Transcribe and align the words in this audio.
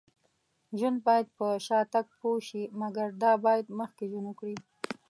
ژوند 0.77 0.97
باید 1.07 1.27
په 1.37 1.47
شاتګ 1.65 2.07
پوه 2.19 2.39
شي. 2.47 2.63
مګر 2.81 3.07
دا 3.23 3.31
باید 3.45 3.65
مخکې 3.79 4.03
ژوند 4.11 4.27
وکړي 4.27 4.57